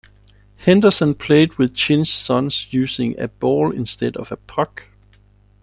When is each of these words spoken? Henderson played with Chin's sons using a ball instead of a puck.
Henderson 0.55 1.13
played 1.13 1.59
with 1.59 1.75
Chin's 1.75 2.09
sons 2.09 2.65
using 2.73 3.19
a 3.19 3.27
ball 3.27 3.69
instead 3.69 4.17
of 4.17 4.31
a 4.31 4.35
puck. 4.37 4.87